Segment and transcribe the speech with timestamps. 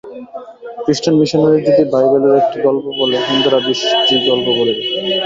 [0.83, 4.83] খ্রীষ্টান মিশনরীরা যদি বাইবেলের একটি গল্প বলে, হিন্দুরা বিশটি গল্প বলিবে।